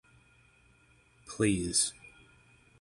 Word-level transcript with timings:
Please. 1.27 1.93